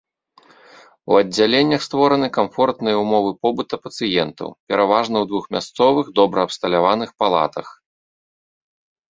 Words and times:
У 1.09 1.17
аддзяленнях 1.21 1.81
створаны 1.87 2.27
камфортныя 2.37 2.95
ўмовы 3.03 3.31
побыта 3.43 3.75
пацыентаў, 3.85 4.49
пераважна 4.73 5.15
ў 5.23 5.33
двухмясцовых 5.33 6.05
добра 6.23 6.39
абсталяваных 6.49 7.09
палатах. 7.23 7.67